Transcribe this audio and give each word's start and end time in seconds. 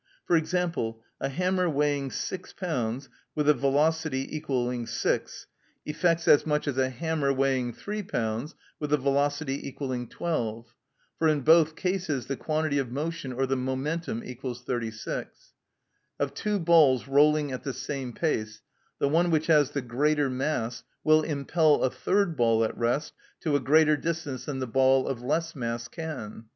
For 0.25 0.35
example, 0.35 1.03
a 1.19 1.29
hammer 1.29 1.69
weighing 1.69 2.09
six 2.09 2.53
pounds 2.53 3.07
with 3.35 3.47
a 3.47 3.53
velocity 3.53 4.23
= 4.41 4.85
6 4.87 5.45
effects 5.85 6.27
as 6.27 6.43
much 6.43 6.67
as 6.67 6.79
a 6.79 6.89
hammer 6.89 7.31
weighing 7.31 7.71
three 7.71 8.01
pounds 8.01 8.55
with 8.79 8.91
a 8.91 8.97
velocity 8.97 9.71
= 9.71 10.09
12, 10.09 10.73
for 11.19 11.27
in 11.27 11.41
both 11.41 11.75
cases 11.75 12.25
the 12.25 12.35
quantity 12.35 12.79
of 12.79 12.89
motion 12.91 13.31
or 13.31 13.45
the 13.45 13.55
momentum 13.55 14.23
= 14.43 14.53
36. 14.53 15.53
Of 16.19 16.33
two 16.33 16.57
balls 16.57 17.07
rolling 17.07 17.51
at 17.51 17.61
the 17.63 17.71
same 17.71 18.11
pace, 18.11 18.63
the 18.97 19.07
one 19.07 19.29
which 19.29 19.45
has 19.45 19.69
the 19.69 19.83
greater 19.83 20.31
mass 20.31 20.81
will 21.03 21.21
impel 21.21 21.83
a 21.83 21.91
third 21.91 22.35
ball 22.35 22.63
at 22.63 22.75
rest 22.75 23.13
to 23.41 23.55
a 23.55 23.59
greater 23.59 23.95
distance 23.95 24.45
than 24.45 24.57
the 24.57 24.65
ball 24.65 25.05
of 25.07 25.21
less 25.21 25.55
mass 25.55 25.87
can. 25.87 26.45